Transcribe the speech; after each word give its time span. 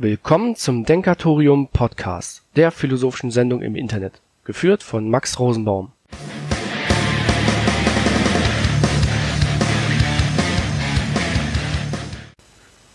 Willkommen 0.00 0.54
zum 0.54 0.84
Denkatorium 0.84 1.66
Podcast, 1.72 2.44
der 2.54 2.70
philosophischen 2.70 3.32
Sendung 3.32 3.62
im 3.62 3.74
Internet, 3.74 4.20
geführt 4.44 4.84
von 4.84 5.10
Max 5.10 5.40
Rosenbaum. 5.40 5.90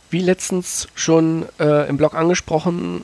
Wie 0.10 0.22
letztens 0.22 0.88
schon 0.96 1.46
äh, 1.60 1.90
im 1.90 1.98
Blog 1.98 2.14
angesprochen, 2.14 3.02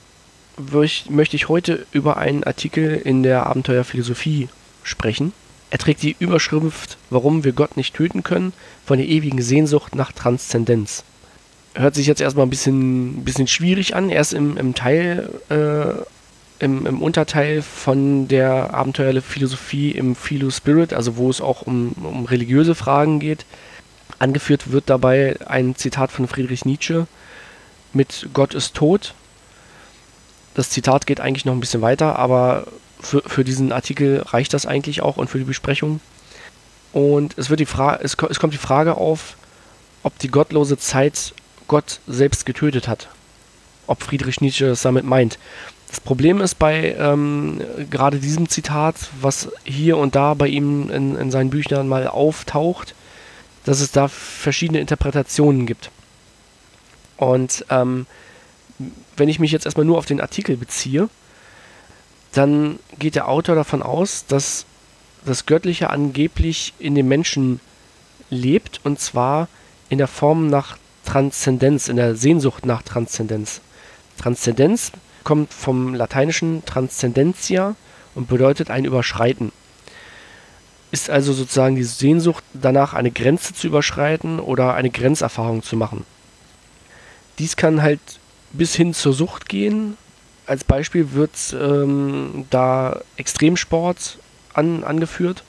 ich, 0.82 1.10
möchte 1.10 1.36
ich 1.36 1.50
heute 1.50 1.86
über 1.92 2.16
einen 2.16 2.46
Artikel 2.46 2.96
in 2.96 3.22
der 3.22 3.48
Abenteuerphilosophie 3.48 4.48
sprechen. 4.82 5.34
Er 5.72 5.78
trägt 5.78 6.04
die 6.04 6.16
Überschrift 6.18 6.98
Warum 7.10 7.44
wir 7.44 7.52
Gott 7.52 7.76
nicht 7.76 7.96
töten 7.96 8.24
können, 8.24 8.54
von 8.86 8.98
der 8.98 9.10
ewigen 9.10 9.42
Sehnsucht 9.42 9.94
nach 9.94 10.14
Transzendenz. 10.14 11.04
Hört 11.76 11.96
sich 11.96 12.08
jetzt 12.08 12.22
erstmal 12.22 12.46
ein 12.46 12.50
bisschen, 12.50 13.24
bisschen 13.24 13.48
schwierig 13.48 13.96
an. 13.96 14.10
Er 14.10 14.22
ist 14.22 14.34
im, 14.34 14.58
im 14.58 14.74
Teil, 14.74 15.30
äh, 15.50 16.64
im, 16.64 16.86
im 16.86 17.02
Unterteil 17.02 17.62
von 17.62 18.28
der 18.28 18.74
Abenteuerphilosophie 18.74 19.92
im 19.92 20.16
Philo 20.16 20.50
Spirit, 20.50 20.94
also 20.94 21.18
wo 21.18 21.30
es 21.30 21.42
auch 21.42 21.62
um, 21.62 21.94
um 22.04 22.26
religiöse 22.26 22.76
Fragen 22.76 23.20
geht. 23.20 23.46
Angeführt 24.18 24.72
wird 24.72 24.90
dabei 24.90 25.38
ein 25.46 25.76
Zitat 25.76 26.12
von 26.12 26.28
Friedrich 26.28 26.66
Nietzsche 26.66 27.08
mit 27.94 28.30
Gott 28.34 28.54
ist 28.54 28.76
tot. 28.76 29.14
Das 30.54 30.70
Zitat 30.70 31.08
geht 31.08 31.22
eigentlich 31.22 31.46
noch 31.46 31.54
ein 31.54 31.60
bisschen 31.60 31.82
weiter, 31.82 32.18
aber 32.18 32.68
für, 33.00 33.22
für 33.22 33.44
diesen 33.44 33.72
Artikel 33.72 34.22
reicht 34.26 34.54
das 34.54 34.66
eigentlich 34.66 35.02
auch 35.02 35.18
und 35.18 35.30
für 35.30 35.38
die 35.38 35.46
Besprechung. 35.46 36.02
Und 36.92 37.38
es, 37.38 37.50
wird 37.50 37.60
die 37.60 37.68
es, 38.02 38.18
es 38.30 38.40
kommt 38.40 38.54
die 38.54 38.58
Frage 38.58 38.96
auf, 38.96 39.38
ob 40.04 40.18
die 40.20 40.30
gottlose 40.30 40.78
Zeit 40.78 41.34
Gott 41.70 42.02
selbst 42.06 42.46
getötet 42.46 42.90
hat. 42.90 43.08
Ob 43.88 44.04
Friedrich 44.04 44.42
Nietzsche 44.42 44.68
das 44.68 44.82
damit 44.82 45.06
meint. 45.06 45.40
Das 45.88 46.02
Problem 46.02 46.42
ist 46.42 46.60
bei 46.60 46.96
ähm, 47.00 47.62
gerade 47.90 48.20
diesem 48.20 48.50
Zitat, 48.50 48.96
was 49.22 49.50
hier 49.64 49.98
und 49.98 50.16
da 50.16 50.34
bei 50.34 50.48
ihm 50.48 50.92
in, 50.92 51.16
in 51.16 51.32
seinen 51.32 51.50
Büchern 51.50 51.88
mal 51.88 52.08
auftaucht, 52.08 52.94
dass 53.64 53.80
es 53.80 53.92
da 53.92 54.08
verschiedene 54.08 54.80
Interpretationen 54.80 55.66
gibt. 55.66 55.90
Und 57.18 57.66
ähm, 57.70 58.06
wenn 59.18 59.30
ich 59.30 59.40
mich 59.40 59.52
jetzt 59.52 59.66
erstmal 59.66 59.86
nur 59.86 59.98
auf 59.98 60.06
den 60.06 60.22
Artikel 60.22 60.58
beziehe, 60.58 61.10
dann 62.34 62.80
geht 63.00 63.16
der 63.16 63.28
Autor 63.28 63.56
davon 63.56 63.82
aus, 63.82 64.26
dass 64.28 64.66
das 65.26 65.46
Göttliche 65.46 65.90
angeblich 65.90 66.74
in 66.80 66.96
dem 66.96 67.08
Menschen 67.08 67.60
lebt 68.30 68.80
und 68.84 69.00
zwar 69.00 69.48
in 69.90 69.98
der 69.98 70.08
Form 70.08 70.48
nach 70.48 70.78
Transzendenz, 71.10 71.88
in 71.88 71.96
der 71.96 72.14
Sehnsucht 72.14 72.68
nach 72.68 72.84
Transzendenz. 72.84 73.62
Transzendenz 74.20 74.92
kommt 75.24 75.52
vom 75.52 75.96
lateinischen 75.96 76.64
Transcendentia 76.66 77.76
und 78.14 78.28
bedeutet 78.28 78.70
ein 78.70 78.86
Überschreiten. 78.86 79.52
Ist 80.92 81.10
also 81.10 81.34
sozusagen 81.34 81.76
die 81.76 81.84
Sehnsucht 81.84 82.44
danach, 82.54 82.94
eine 82.94 83.10
Grenze 83.10 83.56
zu 83.56 83.66
überschreiten 83.66 84.40
oder 84.40 84.76
eine 84.76 84.92
Grenzerfahrung 84.92 85.64
zu 85.64 85.78
machen. 85.78 86.06
Dies 87.40 87.56
kann 87.56 87.82
halt 87.82 88.02
bis 88.54 88.76
hin 88.76 88.94
zur 88.94 89.14
Sucht 89.14 89.50
gehen, 89.50 89.98
als 90.46 90.64
Beispiel 90.64 91.14
wird 91.14 91.56
ähm, 91.60 92.46
da 92.52 93.02
Extremsport 93.18 94.20
an, 94.54 94.84
angeführt, 94.84 95.44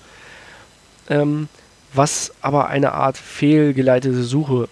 ähm, 1.11 1.48
was 1.92 2.33
aber 2.41 2.69
eine 2.69 2.92
Art 2.92 3.19
fehlgeleitete 3.19 4.22
Suche 4.22 4.70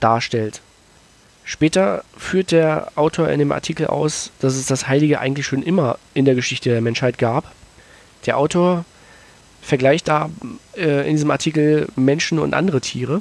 darstellt. 0.00 0.60
Später 1.44 2.04
führt 2.16 2.52
der 2.52 2.90
Autor 2.94 3.28
in 3.28 3.38
dem 3.38 3.52
Artikel 3.52 3.86
aus, 3.86 4.30
dass 4.40 4.54
es 4.54 4.66
das 4.66 4.88
Heilige 4.88 5.20
eigentlich 5.20 5.46
schon 5.46 5.62
immer 5.62 5.98
in 6.14 6.24
der 6.24 6.34
Geschichte 6.34 6.70
der 6.70 6.80
Menschheit 6.80 7.18
gab. 7.18 7.52
Der 8.24 8.38
Autor 8.38 8.84
vergleicht 9.60 10.08
da 10.08 10.30
äh, 10.76 11.06
in 11.08 11.16
diesem 11.16 11.30
Artikel 11.30 11.88
Menschen 11.96 12.38
und 12.38 12.54
andere 12.54 12.80
Tiere 12.80 13.20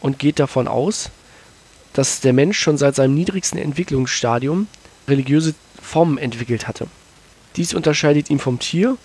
und 0.00 0.18
geht 0.18 0.40
davon 0.40 0.66
aus, 0.66 1.10
dass 1.92 2.20
der 2.20 2.32
Mensch 2.32 2.58
schon 2.58 2.76
seit 2.76 2.96
seinem 2.96 3.14
niedrigsten 3.14 3.58
Entwicklungsstadium 3.58 4.66
religiöse 5.06 5.54
Formen 5.80 6.18
entwickelt 6.18 6.68
hatte. 6.68 6.86
Dies 7.56 7.72
unterscheidet 7.74 8.30
ihn 8.30 8.38
vom 8.38 8.58
Tier 8.58 8.96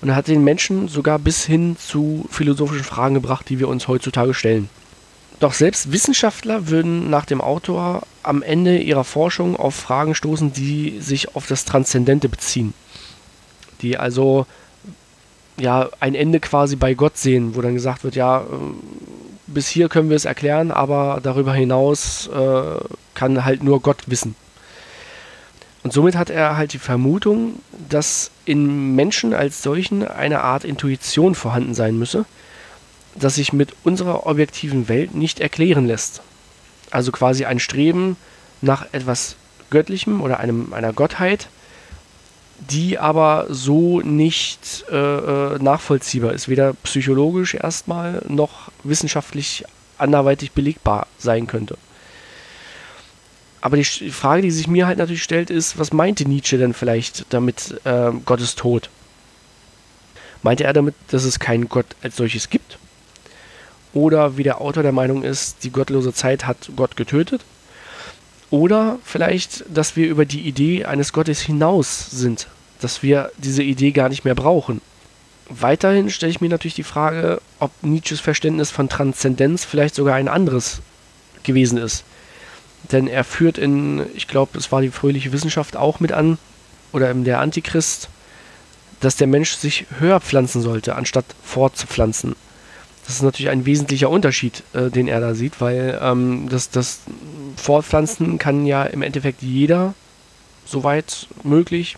und 0.00 0.14
hat 0.14 0.28
den 0.28 0.44
Menschen 0.44 0.88
sogar 0.88 1.18
bis 1.18 1.44
hin 1.44 1.76
zu 1.78 2.26
philosophischen 2.30 2.84
Fragen 2.84 3.14
gebracht, 3.14 3.48
die 3.48 3.58
wir 3.58 3.68
uns 3.68 3.86
heutzutage 3.88 4.34
stellen. 4.34 4.68
Doch 5.42 5.54
selbst 5.54 5.90
Wissenschaftler 5.90 6.68
würden 6.68 7.10
nach 7.10 7.24
dem 7.24 7.40
Autor 7.40 8.02
am 8.22 8.42
Ende 8.44 8.78
ihrer 8.78 9.02
Forschung 9.02 9.56
auf 9.56 9.74
Fragen 9.74 10.14
stoßen, 10.14 10.52
die 10.52 11.00
sich 11.00 11.34
auf 11.34 11.48
das 11.48 11.64
Transzendente 11.64 12.28
beziehen. 12.28 12.74
Die 13.80 13.98
also 13.98 14.46
ja 15.58 15.88
ein 15.98 16.14
Ende 16.14 16.38
quasi 16.38 16.76
bei 16.76 16.94
Gott 16.94 17.18
sehen, 17.18 17.56
wo 17.56 17.60
dann 17.60 17.74
gesagt 17.74 18.04
wird, 18.04 18.14
ja, 18.14 18.42
äh, 18.42 18.44
bis 19.48 19.66
hier 19.66 19.88
können 19.88 20.10
wir 20.10 20.16
es 20.16 20.26
erklären, 20.26 20.70
aber 20.70 21.18
darüber 21.20 21.52
hinaus 21.54 22.28
äh, 22.28 22.76
kann 23.14 23.44
halt 23.44 23.64
nur 23.64 23.82
Gott 23.82 24.04
wissen. 24.06 24.36
Und 25.82 25.92
somit 25.92 26.14
hat 26.14 26.30
er 26.30 26.56
halt 26.56 26.72
die 26.72 26.78
Vermutung, 26.78 27.54
dass 27.88 28.30
in 28.44 28.94
Menschen 28.94 29.34
als 29.34 29.60
solchen 29.60 30.06
eine 30.06 30.42
Art 30.42 30.62
Intuition 30.62 31.34
vorhanden 31.34 31.74
sein 31.74 31.98
müsse, 31.98 32.26
das 33.14 33.36
sich 33.36 33.52
mit 33.52 33.74
unserer 33.84 34.26
objektiven 34.26 34.88
Welt 34.88 35.14
nicht 35.14 35.40
erklären 35.40 35.86
lässt. 35.86 36.22
Also 36.90 37.12
quasi 37.12 37.44
ein 37.44 37.58
Streben 37.58 38.16
nach 38.60 38.86
etwas 38.92 39.36
Göttlichem 39.70 40.20
oder 40.20 40.38
einem, 40.38 40.72
einer 40.72 40.92
Gottheit, 40.92 41.48
die 42.70 42.98
aber 42.98 43.46
so 43.48 44.00
nicht 44.00 44.84
äh, 44.90 44.96
äh 44.96 45.58
nachvollziehbar 45.58 46.32
ist, 46.32 46.48
weder 46.48 46.74
psychologisch 46.84 47.54
erstmal 47.54 48.22
noch 48.28 48.70
wissenschaftlich 48.84 49.64
anderweitig 49.98 50.52
belegbar 50.52 51.06
sein 51.18 51.46
könnte. 51.46 51.76
Aber 53.60 53.76
die 53.76 53.84
Frage, 53.84 54.42
die 54.42 54.50
sich 54.50 54.66
mir 54.66 54.86
halt 54.86 54.98
natürlich 54.98 55.22
stellt, 55.22 55.48
ist, 55.48 55.78
was 55.78 55.92
meinte 55.92 56.28
Nietzsche 56.28 56.58
denn 56.58 56.74
vielleicht 56.74 57.26
damit, 57.30 57.80
äh, 57.84 58.10
Gott 58.24 58.40
ist 58.40 58.58
tot? 58.58 58.90
Meinte 60.42 60.64
er 60.64 60.72
damit, 60.72 60.96
dass 61.08 61.22
es 61.22 61.38
keinen 61.38 61.68
Gott 61.68 61.86
als 62.02 62.16
solches 62.16 62.50
gibt? 62.50 62.78
Oder 63.94 64.36
wie 64.36 64.42
der 64.42 64.60
Autor 64.60 64.82
der 64.82 64.92
Meinung 64.92 65.22
ist, 65.22 65.64
die 65.64 65.70
gottlose 65.70 66.12
Zeit 66.12 66.46
hat 66.46 66.70
Gott 66.76 66.96
getötet? 66.96 67.42
Oder 68.50 68.98
vielleicht, 69.04 69.64
dass 69.68 69.96
wir 69.96 70.08
über 70.08 70.24
die 70.24 70.40
Idee 70.40 70.84
eines 70.84 71.12
Gottes 71.12 71.40
hinaus 71.40 72.10
sind, 72.10 72.48
dass 72.80 73.02
wir 73.02 73.30
diese 73.38 73.62
Idee 73.62 73.92
gar 73.92 74.08
nicht 74.08 74.24
mehr 74.24 74.34
brauchen. 74.34 74.80
Weiterhin 75.48 76.10
stelle 76.10 76.30
ich 76.30 76.40
mir 76.40 76.48
natürlich 76.48 76.74
die 76.74 76.82
Frage, 76.82 77.40
ob 77.58 77.70
Nietzsches 77.82 78.20
Verständnis 78.20 78.70
von 78.70 78.88
Transzendenz 78.88 79.64
vielleicht 79.64 79.94
sogar 79.94 80.14
ein 80.14 80.28
anderes 80.28 80.80
gewesen 81.42 81.78
ist 81.78 82.04
denn 82.90 83.06
er 83.06 83.24
führt 83.24 83.58
in, 83.58 84.04
ich 84.14 84.26
glaube, 84.26 84.58
es 84.58 84.72
war 84.72 84.80
die 84.80 84.90
fröhliche 84.90 85.32
Wissenschaft 85.32 85.76
auch 85.76 86.00
mit 86.00 86.12
an, 86.12 86.38
oder 86.92 87.10
in 87.10 87.24
der 87.24 87.40
Antichrist, 87.40 88.08
dass 89.00 89.16
der 89.16 89.26
Mensch 89.26 89.52
sich 89.54 89.86
höher 89.98 90.20
pflanzen 90.20 90.62
sollte, 90.62 90.94
anstatt 90.94 91.24
fortzupflanzen. 91.42 92.34
Das 93.04 93.16
ist 93.16 93.22
natürlich 93.22 93.50
ein 93.50 93.66
wesentlicher 93.66 94.10
Unterschied, 94.10 94.62
äh, 94.74 94.90
den 94.90 95.08
er 95.08 95.20
da 95.20 95.34
sieht, 95.34 95.60
weil 95.60 95.98
ähm, 96.00 96.48
das, 96.48 96.70
das 96.70 97.00
Fortpflanzen 97.56 98.38
kann 98.38 98.64
ja 98.66 98.84
im 98.84 99.02
Endeffekt 99.02 99.42
jeder, 99.42 99.94
soweit 100.64 101.26
möglich. 101.42 101.96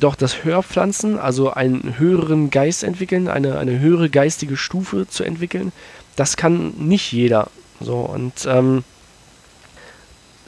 Doch 0.00 0.14
das 0.14 0.44
Hörpflanzen, 0.44 1.18
also 1.18 1.52
einen 1.52 1.98
höheren 1.98 2.50
Geist 2.50 2.84
entwickeln, 2.84 3.28
eine, 3.28 3.58
eine 3.58 3.80
höhere 3.80 4.08
geistige 4.08 4.56
Stufe 4.56 5.06
zu 5.08 5.24
entwickeln, 5.24 5.72
das 6.16 6.36
kann 6.36 6.72
nicht 6.78 7.12
jeder. 7.12 7.48
So, 7.80 7.98
und 7.98 8.46
ähm, 8.46 8.84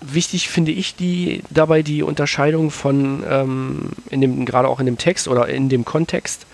wichtig 0.01 0.49
finde 0.49 0.73
ich 0.73 0.95
die 0.95 1.43
dabei 1.51 1.83
die 1.83 2.03
Unterscheidung 2.03 2.71
von 2.71 3.25
ähm, 3.29 3.91
in 4.11 4.21
dem 4.21 4.45
gerade 4.45 4.69
auch 4.69 4.81
in 4.81 4.87
dem 4.87 4.99
Text 4.99 5.29
oder 5.29 5.49
in 5.49 5.69
dem 5.69 5.85
Kontext, 5.85 6.47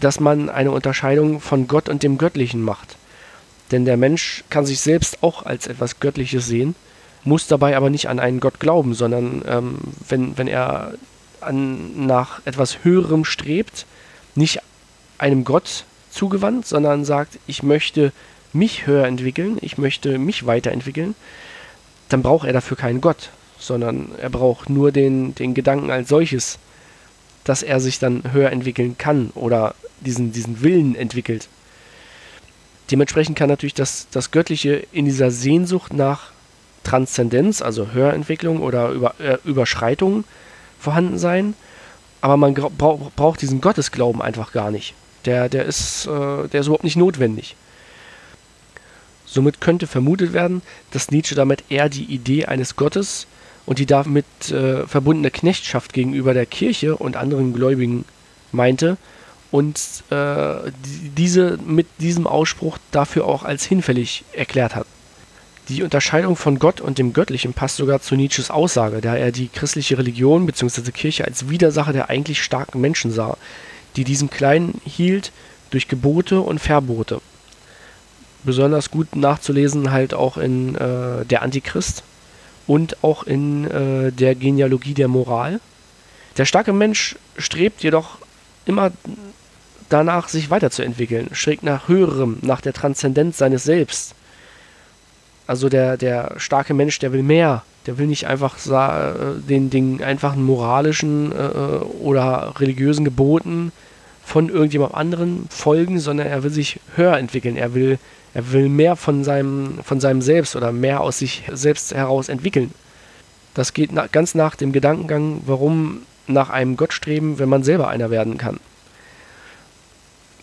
dass 0.00 0.20
man 0.20 0.48
eine 0.48 0.70
Unterscheidung 0.70 1.40
von 1.40 1.68
Gott 1.68 1.88
und 1.88 2.02
dem 2.02 2.18
Göttlichen 2.18 2.62
macht. 2.62 2.96
Denn 3.70 3.84
der 3.84 3.96
Mensch 3.96 4.44
kann 4.50 4.66
sich 4.66 4.80
selbst 4.80 5.22
auch 5.22 5.44
als 5.44 5.66
etwas 5.66 5.98
Göttliches 6.00 6.46
sehen, 6.46 6.74
muss 7.24 7.48
dabei 7.48 7.76
aber 7.76 7.90
nicht 7.90 8.08
an 8.08 8.20
einen 8.20 8.40
Gott 8.40 8.60
glauben, 8.60 8.94
sondern 8.94 9.42
ähm, 9.48 9.78
wenn, 10.08 10.38
wenn 10.38 10.46
er 10.46 10.94
an, 11.40 12.06
nach 12.06 12.40
etwas 12.44 12.84
Höherem 12.84 13.24
strebt, 13.24 13.86
nicht 14.34 14.60
einem 15.18 15.44
Gott 15.44 15.84
zugewandt, 16.10 16.66
sondern 16.66 17.04
sagt, 17.04 17.38
ich 17.46 17.62
möchte 17.62 18.12
mich 18.52 18.86
höher 18.86 19.06
entwickeln, 19.06 19.58
ich 19.60 19.78
möchte 19.78 20.18
mich 20.18 20.46
weiterentwickeln, 20.46 21.14
dann 22.08 22.22
braucht 22.22 22.46
er 22.46 22.52
dafür 22.52 22.76
keinen 22.76 23.00
Gott, 23.00 23.30
sondern 23.58 24.10
er 24.20 24.30
braucht 24.30 24.70
nur 24.70 24.92
den, 24.92 25.34
den 25.34 25.54
Gedanken 25.54 25.90
als 25.90 26.08
solches, 26.08 26.58
dass 27.44 27.62
er 27.62 27.80
sich 27.80 27.98
dann 27.98 28.32
höher 28.32 28.50
entwickeln 28.50 28.96
kann 28.98 29.30
oder 29.34 29.74
diesen, 30.06 30.32
diesen 30.32 30.62
Willen 30.62 30.94
entwickelt. 30.94 31.48
Dementsprechend 32.90 33.36
kann 33.36 33.48
natürlich 33.48 33.74
das, 33.74 34.06
das 34.10 34.30
Göttliche 34.30 34.86
in 34.92 35.04
dieser 35.04 35.30
Sehnsucht 35.30 35.92
nach 35.92 36.30
Transzendenz, 36.84 37.62
also 37.62 37.92
Hörentwicklung 37.92 38.62
oder 38.62 38.90
Über, 38.90 39.14
äh, 39.18 39.38
Überschreitung 39.44 40.24
vorhanden 40.78 41.18
sein, 41.18 41.54
aber 42.20 42.36
man 42.36 42.54
brauch, 42.54 43.10
braucht 43.16 43.42
diesen 43.42 43.60
Gottesglauben 43.60 44.22
einfach 44.22 44.52
gar 44.52 44.70
nicht. 44.70 44.94
Der, 45.24 45.48
der, 45.48 45.64
ist, 45.64 46.06
äh, 46.06 46.48
der 46.48 46.60
ist 46.60 46.66
überhaupt 46.66 46.84
nicht 46.84 46.96
notwendig. 46.96 47.56
Somit 49.24 49.60
könnte 49.60 49.88
vermutet 49.88 50.32
werden, 50.32 50.62
dass 50.92 51.10
Nietzsche 51.10 51.34
damit 51.34 51.64
eher 51.68 51.88
die 51.88 52.04
Idee 52.04 52.46
eines 52.46 52.76
Gottes 52.76 53.26
und 53.66 53.80
die 53.80 53.86
damit 53.86 54.24
äh, 54.50 54.86
verbundene 54.86 55.32
Knechtschaft 55.32 55.92
gegenüber 55.92 56.32
der 56.32 56.46
Kirche 56.46 56.96
und 56.96 57.16
anderen 57.16 57.52
Gläubigen 57.52 58.04
meinte 58.52 58.96
und 59.56 59.80
äh, 60.10 60.70
diese 61.16 61.58
mit 61.64 61.86
diesem 61.98 62.26
Ausspruch 62.26 62.76
dafür 62.90 63.24
auch 63.24 63.42
als 63.42 63.64
hinfällig 63.64 64.22
erklärt 64.34 64.74
hat. 64.74 64.86
Die 65.70 65.82
Unterscheidung 65.82 66.36
von 66.36 66.58
Gott 66.58 66.82
und 66.82 66.98
dem 66.98 67.14
Göttlichen 67.14 67.54
passt 67.54 67.76
sogar 67.76 68.02
zu 68.02 68.16
Nietzsches 68.16 68.50
Aussage, 68.50 69.00
da 69.00 69.16
er 69.16 69.32
die 69.32 69.48
christliche 69.48 69.96
Religion 69.96 70.44
bzw. 70.44 70.90
Kirche 70.90 71.24
als 71.24 71.48
Widersacher 71.48 71.94
der 71.94 72.10
eigentlich 72.10 72.42
starken 72.42 72.82
Menschen 72.82 73.10
sah, 73.10 73.38
die 73.96 74.04
diesen 74.04 74.28
Kleinen 74.28 74.78
hielt 74.84 75.32
durch 75.70 75.88
Gebote 75.88 76.42
und 76.42 76.58
Verbote. 76.58 77.22
Besonders 78.44 78.90
gut 78.90 79.16
nachzulesen 79.16 79.90
halt 79.90 80.12
auch 80.12 80.36
in 80.36 80.74
äh, 80.74 81.24
Der 81.24 81.40
Antichrist 81.40 82.02
und 82.66 83.02
auch 83.02 83.22
in 83.22 83.64
äh, 83.70 84.12
der 84.12 84.34
Genealogie 84.34 84.92
der 84.92 85.08
Moral. 85.08 85.60
Der 86.36 86.44
starke 86.44 86.74
Mensch 86.74 87.16
strebt 87.38 87.82
jedoch 87.82 88.18
immer 88.66 88.92
danach, 89.88 90.28
sich 90.28 90.50
weiterzuentwickeln, 90.50 91.28
strebt 91.32 91.62
nach 91.62 91.88
Höherem, 91.88 92.38
nach 92.42 92.60
der 92.60 92.72
Transzendenz 92.72 93.38
seines 93.38 93.64
Selbst 93.64 94.14
also 95.46 95.68
der, 95.68 95.96
der 95.96 96.34
starke 96.38 96.74
Mensch, 96.74 96.98
der 96.98 97.12
will 97.12 97.22
mehr. 97.22 97.62
Der 97.86 97.98
will 97.98 98.08
nicht 98.08 98.26
einfach 98.26 98.56
äh, 98.66 99.40
den, 99.48 99.70
den 99.70 100.02
einfachen 100.02 100.44
moralischen 100.44 101.30
äh, 101.30 101.34
oder 102.02 102.54
religiösen 102.58 103.04
Geboten 103.04 103.70
von 104.24 104.48
irgendjemand 104.48 104.94
anderen 104.94 105.46
folgen, 105.50 106.00
sondern 106.00 106.26
er 106.26 106.42
will 106.42 106.50
sich 106.50 106.80
höher 106.96 107.16
entwickeln. 107.16 107.56
Er 107.56 107.74
will, 107.74 107.98
er 108.34 108.52
will 108.52 108.68
mehr 108.68 108.96
von 108.96 109.22
seinem, 109.22 109.78
von 109.84 110.00
seinem 110.00 110.20
Selbst 110.20 110.56
oder 110.56 110.72
mehr 110.72 111.00
aus 111.00 111.20
sich 111.20 111.44
selbst 111.52 111.94
heraus 111.94 112.28
entwickeln. 112.28 112.72
Das 113.54 113.72
geht 113.72 113.90
ganz 114.10 114.34
nach 114.34 114.56
dem 114.56 114.72
Gedankengang, 114.72 115.42
warum 115.46 116.02
nach 116.26 116.50
einem 116.50 116.76
Gott 116.76 116.92
streben, 116.92 117.38
wenn 117.38 117.48
man 117.48 117.62
selber 117.62 117.88
einer 117.88 118.10
werden 118.10 118.36
kann. 118.36 118.58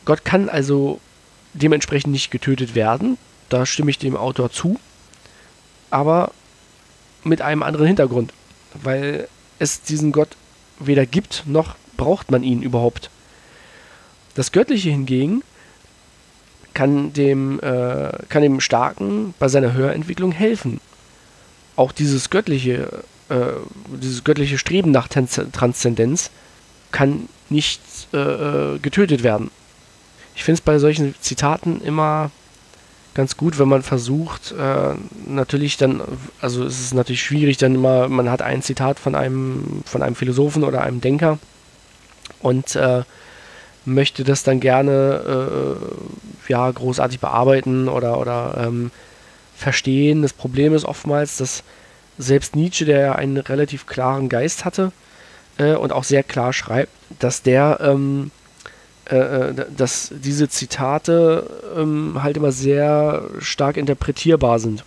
Gott 0.06 0.26
kann 0.26 0.50
also 0.50 1.00
dementsprechend 1.54 2.12
nicht 2.12 2.32
getötet 2.32 2.76
werden. 2.76 3.18
Da 3.50 3.66
stimme 3.66 3.92
ich 3.92 3.98
dem 3.98 4.18
Autor 4.18 4.52
zu 4.52 4.80
aber 5.94 6.32
mit 7.24 7.42
einem 7.44 7.62
anderen 7.62 7.86
Hintergrund, 7.86 8.34
weil 8.82 9.28
es 9.60 9.84
diesen 9.84 10.12
Gott 10.12 10.30
weder 10.80 11.06
gibt, 11.06 11.44
noch 11.46 11.76
braucht 11.98 12.32
man 12.32 12.42
ihn 12.42 12.64
überhaupt. 12.64 13.12
Das 14.34 14.52
Göttliche 14.52 14.90
hingegen 14.90 15.44
kann 16.74 17.14
dem, 17.14 17.60
äh, 17.60 18.12
kann 18.28 18.42
dem 18.42 18.60
Starken 18.60 19.36
bei 19.38 19.48
seiner 19.48 19.74
Hörentwicklung 19.74 20.32
helfen. 20.32 20.82
Auch 21.76 21.92
dieses 21.92 22.32
göttliche, 22.32 23.04
äh, 23.30 23.46
dieses 24.02 24.24
göttliche 24.24 24.58
Streben 24.58 24.90
nach 24.90 25.08
Transzendenz 25.08 26.32
kann 26.92 27.30
nicht 27.50 27.82
äh, 28.14 28.18
äh 28.18 28.80
getötet 28.80 29.22
werden. 29.22 29.52
Ich 30.36 30.44
finde 30.44 30.56
es 30.58 30.62
bei 30.62 30.80
solchen 30.80 31.16
Zitaten 31.22 31.82
immer 31.82 32.32
ganz 33.14 33.38
gut, 33.38 33.60
wenn 33.60 33.68
man 33.68 33.84
versucht, 33.84 34.54
äh, 34.54 34.96
natürlich 35.28 35.78
dann, 35.78 36.02
also 36.42 36.64
es 36.66 36.80
ist 36.80 36.94
natürlich 36.94 37.22
schwierig, 37.22 37.58
dann 37.58 37.76
immer, 37.76 38.10
man 38.10 38.30
hat 38.30 38.42
ein 38.42 38.62
Zitat 38.62 39.00
von 39.00 39.16
einem, 39.16 39.84
von 39.86 40.02
einem 40.02 40.16
Philosophen 40.16 40.64
oder 40.64 40.82
einem 40.82 41.02
Denker 41.02 41.38
und 42.42 42.76
äh, 42.76 43.04
möchte 43.86 44.24
das 44.24 44.44
dann 44.44 44.60
gerne 44.60 45.78
äh, 45.78 46.52
ja, 46.52 46.70
großartig 46.72 47.20
bearbeiten 47.20 47.88
oder, 47.88 48.20
oder 48.20 48.66
ähm, 48.66 48.92
verstehen. 49.56 50.22
Das 50.22 50.34
Problem 50.34 50.74
ist 50.74 50.86
oftmals, 50.86 51.38
dass 51.38 51.64
selbst 52.18 52.56
Nietzsche, 52.56 52.86
der 52.86 53.18
einen 53.18 53.38
relativ 53.38 53.86
klaren 53.86 54.30
Geist 54.30 54.66
hatte 54.66 54.92
äh, 55.58 55.74
und 55.74 55.92
auch 55.92 56.04
sehr 56.04 56.24
klar 56.24 56.54
schreibt, 56.54 56.92
dass 57.20 57.44
der 57.44 57.80
ähm, 57.82 58.32
äh, 59.10 59.50
äh, 59.50 59.66
dass 59.76 60.12
diese 60.14 60.48
Zitate 60.48 61.50
ähm, 61.78 62.24
halt 62.24 62.38
immer 62.38 62.52
sehr 62.54 63.24
stark 63.40 63.76
interpretierbar 63.76 64.60
sind. 64.60 64.86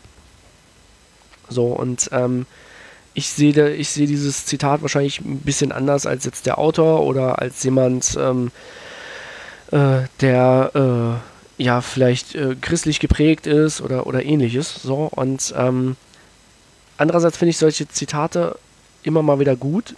So, 1.49 1.67
und 1.67 2.09
ähm, 2.13 2.47
ich 3.13 3.29
sehe 3.29 3.71
ich 3.71 3.91
seh 3.91 4.07
dieses 4.07 4.47
Zitat 4.47 4.83
wahrscheinlich 4.83 5.21
ein 5.21 5.41
bisschen 5.41 5.71
anders 5.71 6.07
als 6.07 6.25
jetzt 6.25 6.47
der 6.47 6.59
Autor 6.59 7.05
oder 7.05 7.41
als 7.41 7.63
jemand, 7.63 8.17
ähm, 8.19 8.51
äh, 9.71 10.03
der 10.21 10.71
äh, 11.59 11.63
ja 11.63 11.81
vielleicht 11.81 12.35
äh, 12.35 12.57
christlich 12.61 13.01
geprägt 13.01 13.47
ist 13.47 13.81
oder, 13.81 14.07
oder 14.07 14.25
ähnliches. 14.25 14.83
So, 14.83 15.11
und 15.15 15.55
ähm, 15.57 15.97
andererseits 16.97 17.37
finde 17.37 17.51
ich 17.51 17.59
solche 17.59 17.89
Zitate 17.89 18.59
immer 19.03 19.23
mal 19.23 19.41
wieder 19.41 19.57
gut, 19.57 19.95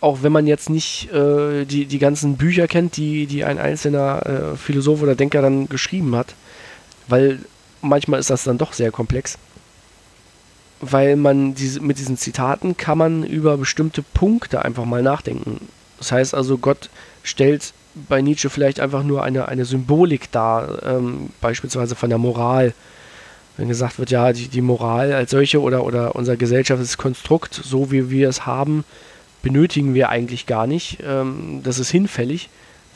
auch 0.00 0.22
wenn 0.22 0.32
man 0.32 0.46
jetzt 0.46 0.70
nicht 0.70 1.12
äh, 1.12 1.64
die, 1.64 1.86
die 1.86 1.98
ganzen 1.98 2.36
Bücher 2.36 2.66
kennt, 2.66 2.96
die, 2.96 3.26
die 3.26 3.44
ein 3.44 3.58
einzelner 3.58 4.26
äh, 4.26 4.56
Philosoph 4.56 5.02
oder 5.02 5.14
Denker 5.14 5.42
dann 5.42 5.68
geschrieben 5.68 6.16
hat, 6.16 6.34
weil 7.08 7.40
manchmal 7.82 8.20
ist 8.20 8.30
das 8.30 8.44
dann 8.44 8.58
doch 8.58 8.72
sehr 8.72 8.90
komplex. 8.90 9.38
Weil 10.80 11.16
man 11.16 11.54
diese, 11.54 11.80
mit 11.80 11.98
diesen 11.98 12.16
Zitaten 12.16 12.76
kann 12.76 12.96
man 12.96 13.22
über 13.24 13.58
bestimmte 13.58 14.02
Punkte 14.02 14.64
einfach 14.64 14.86
mal 14.86 15.02
nachdenken. 15.02 15.68
Das 15.98 16.12
heißt 16.12 16.34
also, 16.34 16.56
Gott 16.56 16.88
stellt 17.22 17.74
bei 18.08 18.22
Nietzsche 18.22 18.48
vielleicht 18.48 18.80
einfach 18.80 19.02
nur 19.02 19.22
eine, 19.22 19.48
eine 19.48 19.66
Symbolik 19.66 20.30
dar, 20.32 20.82
ähm, 20.84 21.30
beispielsweise 21.42 21.94
von 21.94 22.08
der 22.08 22.18
Moral. 22.18 22.72
Wenn 23.58 23.68
gesagt 23.68 23.98
wird, 23.98 24.10
ja, 24.10 24.32
die, 24.32 24.48
die 24.48 24.62
Moral 24.62 25.12
als 25.12 25.32
solche 25.32 25.60
oder, 25.60 25.84
oder 25.84 26.16
unser 26.16 26.36
gesellschaftliches 26.36 26.96
Konstrukt, 26.96 27.60
so 27.62 27.90
wie 27.90 28.08
wir 28.08 28.30
es 28.30 28.46
haben, 28.46 28.84
benötigen 29.42 29.94
wir 29.94 30.08
eigentlich 30.08 30.46
gar 30.46 30.66
nicht. 30.66 30.98
Ähm, 31.06 31.60
das 31.62 31.78
ist 31.78 31.90
hinfällig, 31.90 32.48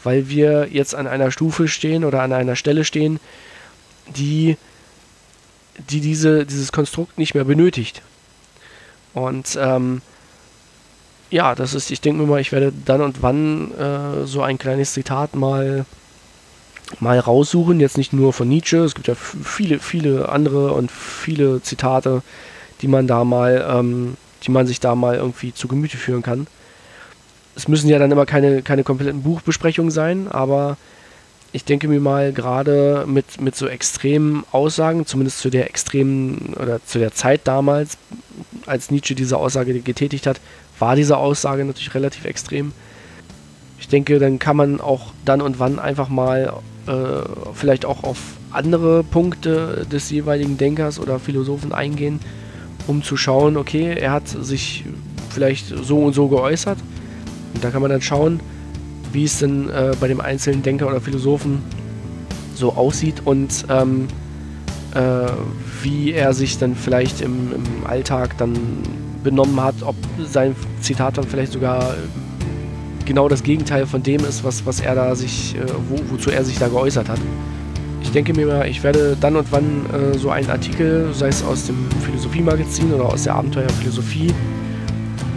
weil 0.03 0.29
wir 0.29 0.69
jetzt 0.71 0.95
an 0.95 1.07
einer 1.07 1.31
Stufe 1.31 1.69
stehen 1.69 2.05
oder 2.05 2.23
an 2.23 2.33
einer 2.33 2.57
Stelle 2.57 2.85
stehen, 2.85 3.21
die, 4.17 4.57
die 5.91 6.01
diese, 6.01 6.45
dieses 6.47 6.73
Konstrukt 6.73 7.19
nicht 7.19 7.35
mehr 7.35 7.45
benötigt. 7.45 8.03
Und 9.15 9.59
ähm, 9.61 10.03
ja, 11.31 11.55
das 11.55 11.75
ist, 11.75 11.91
ich 11.91 12.01
denke 12.01 12.23
mir 12.23 12.29
mal, 12.29 12.41
ich 12.41 12.53
werde 12.53 12.73
dann 12.85 13.01
und 13.01 13.23
wann 13.23 13.73
äh, 13.73 14.27
so 14.27 14.43
ein 14.43 14.59
kleines 14.59 14.93
Zitat 14.93 15.35
mal, 15.35 15.87
mal 17.01 17.19
raussuchen. 17.19 17.81
Jetzt 17.81 17.97
nicht 17.97 18.13
nur 18.13 18.33
von 18.33 18.49
Nietzsche, 18.49 18.79
es 18.79 18.95
gibt 18.95 19.09
ja 19.09 19.15
viele, 19.15 19.79
viele 19.79 20.29
andere 20.29 20.73
und 20.73 20.91
viele 20.91 21.63
Zitate, 21.63 22.23
die 22.83 22.89
man 22.89 23.07
da 23.07 23.25
mal 23.25 23.67
ähm, 23.69 24.17
die 24.45 24.51
man 24.51 24.67
sich 24.67 24.81
da 24.81 24.95
mal 24.95 25.17
irgendwie 25.17 25.55
zu 25.55 25.69
Gemüte 25.69 25.97
führen 25.97 26.23
kann. 26.23 26.47
Es 27.57 27.69
müssen 27.69 27.89
ja 27.89 27.99
dann 27.99 28.11
immer 28.11 28.27
keine, 28.27 28.63
keine 28.63 28.85
kompletten 28.85 29.23
Buchbesprechungen 29.23 29.91
sein, 29.91 30.29
aber 30.29 30.77
ich 31.53 31.65
denke 31.65 31.87
mir 31.87 32.01
mal, 32.01 32.33
gerade 32.33 33.05
mit, 33.07 33.41
mit 33.41 33.55
so 33.55 33.69
extremen 33.69 34.45
Aussagen, 34.51 35.07
zumindest 35.07 35.39
zu 35.39 35.51
der 35.51 35.69
extremen 35.69 36.55
oder 36.61 36.85
zu 36.85 36.99
der 36.99 37.15
Zeit 37.15 37.43
damals, 37.45 37.97
als 38.67 38.91
Nietzsche 38.91 39.15
diese 39.15 39.37
Aussage 39.37 39.79
getätigt 39.81 40.27
hat, 40.27 40.41
war 40.81 40.97
diese 40.97 41.17
Aussage 41.17 41.65
natürlich 41.65 41.95
relativ 41.95 42.25
extrem. 42.25 42.73
Ich 43.79 43.87
denke, 43.87 44.19
dann 44.19 44.41
kann 44.41 44.57
man 44.57 44.81
auch 44.81 45.13
dann 45.25 45.41
und 45.41 45.61
wann 45.61 45.79
einfach 45.79 46.09
mal 46.09 46.55
äh, 46.87 46.93
vielleicht 47.55 47.85
auch 47.85 48.03
auf 48.03 48.19
andere 48.51 49.05
Punkte 49.05 49.87
des 49.91 50.11
jeweiligen 50.11 50.59
Denkers 50.59 50.99
oder 50.99 51.21
Philosophen 51.21 51.73
eingehen 51.73 52.19
um 52.87 53.03
zu 53.03 53.17
schauen, 53.17 53.57
okay, 53.57 53.95
er 53.95 54.13
hat 54.13 54.29
sich 54.29 54.85
vielleicht 55.31 55.67
so 55.69 55.99
und 55.99 56.15
so 56.15 56.29
geäußert. 56.29 56.79
Und 57.55 57.65
da 57.65 57.71
kann 57.71 57.83
man 57.83 57.91
dann 57.91 58.03
schauen, 58.03 58.41
wie 59.13 59.25
es 59.25 59.39
denn 59.39 59.71
äh, 59.71 59.95
bei 60.01 60.09
dem 60.09 60.21
einzelnen 60.21 60.63
Denker 60.63 60.89
oder 60.89 61.01
Philosophen 61.01 61.63
so 62.55 62.73
aussieht 62.73 63.23
und 63.25 63.67
ähm, 63.69 64.07
äh, 64.95 65.01
wie 65.83 66.13
er 66.13 66.33
sich 66.35 66.59
dann 66.59 66.75
vielleicht 66.75 67.21
im, 67.21 67.53
im, 67.53 67.87
Alltag 67.87 68.37
dann 68.39 68.55
benommen 69.23 69.61
hat, 69.61 69.75
ob 69.83 69.97
sein 70.25 70.55
Zitat 70.81 71.19
dann 71.19 71.25
vielleicht 71.25 71.53
sogar 71.53 71.95
genau 73.05 73.29
das 73.29 73.43
Gegenteil 73.43 73.87
von 73.87 74.03
dem 74.03 74.25
ist, 74.25 74.45
was, 74.45 74.65
was 74.67 74.81
er 74.81 74.95
da 74.95 75.15
sich, 75.15 75.57
äh, 75.57 75.61
wo, 75.89 75.99
wozu 76.15 76.31
er 76.31 76.45
sich 76.45 76.59
da 76.59 76.69
geäußert 76.69 77.09
hat 77.09 77.21
ich 78.05 78.13
denke 78.13 78.35
mir 78.35 78.47
mal, 78.47 78.69
ich 78.69 78.83
werde 78.83 79.17
dann 79.19 79.35
und 79.35 79.51
wann 79.51 79.87
äh, 79.93 80.17
so 80.17 80.31
einen 80.31 80.49
Artikel, 80.51 81.09
sei 81.13 81.29
es 81.29 81.43
aus 81.43 81.67
dem 81.67 81.89
Philosophie-Magazin 82.05 82.93
oder 82.93 83.07
aus 83.07 83.25
der 83.25 83.35
Abenteuerphilosophie, 83.35 84.33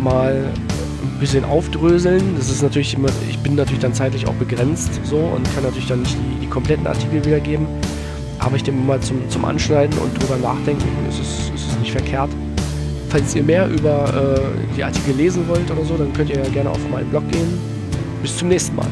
mal 0.03 0.35
ein 0.35 1.19
bisschen 1.19 1.45
aufdröseln. 1.45 2.35
Das 2.37 2.51
ist 2.51 2.61
natürlich 2.61 2.93
immer, 2.93 3.09
ich 3.29 3.39
bin 3.39 3.55
natürlich 3.55 3.81
dann 3.81 3.93
zeitlich 3.93 4.27
auch 4.27 4.33
begrenzt 4.33 4.99
so 5.03 5.17
und 5.17 5.43
kann 5.55 5.63
natürlich 5.63 5.87
dann 5.87 6.01
nicht 6.01 6.15
die, 6.15 6.41
die 6.41 6.47
kompletten 6.47 6.85
Artikel 6.85 7.25
wiedergeben. 7.25 7.65
Aber 8.39 8.57
ich 8.57 8.63
denke 8.63 8.81
mal 8.81 8.99
zum, 8.99 9.27
zum 9.29 9.45
Anschneiden 9.45 9.97
und 9.99 10.21
drüber 10.21 10.37
nachdenken 10.37 10.85
ist 11.09 11.19
es, 11.19 11.49
ist 11.55 11.71
es 11.71 11.79
nicht 11.79 11.91
verkehrt. 11.91 12.29
falls 13.09 13.33
ihr 13.33 13.43
mehr 13.43 13.67
über 13.69 14.37
äh, 14.37 14.75
die 14.75 14.83
Artikel 14.83 15.15
lesen 15.15 15.47
wollt 15.47 15.71
oder 15.71 15.83
so, 15.83 15.95
dann 15.97 16.13
könnt 16.13 16.29
ihr 16.29 16.37
ja 16.37 16.49
gerne 16.49 16.69
auf 16.69 16.89
meinen 16.91 17.09
Blog 17.09 17.27
gehen. 17.31 17.57
Bis 18.21 18.37
zum 18.37 18.49
nächsten 18.49 18.75
Mal. 18.75 18.87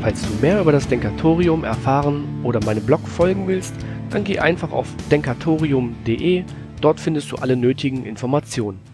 Falls 0.00 0.22
du 0.22 0.32
mehr 0.40 0.58
über 0.60 0.72
das 0.72 0.88
Denkatorium 0.88 1.62
erfahren 1.62 2.26
oder 2.42 2.64
meinem 2.64 2.84
Blog 2.84 3.06
folgen 3.06 3.46
willst, 3.46 3.74
dann 4.08 4.24
geh 4.24 4.38
einfach 4.38 4.72
auf 4.72 4.88
denkatorium.de. 5.10 6.44
Dort 6.80 7.00
findest 7.00 7.30
du 7.30 7.36
alle 7.36 7.54
nötigen 7.54 8.06
Informationen. 8.06 8.89